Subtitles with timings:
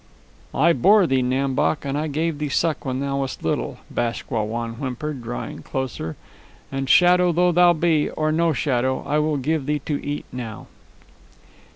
[0.55, 4.31] "I bore thee, Nam Bok, and I gave thee suck when thou wast little," Bask
[4.31, 6.15] Wah Wan whimpered, drawing closer;
[6.71, 10.65] "and shadow though thou be, or no shadow, I will give thee to eat now."